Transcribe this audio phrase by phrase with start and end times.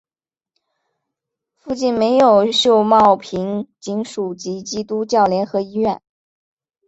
[1.57, 6.01] 附近设有秀茂坪警署及基督教联合医院。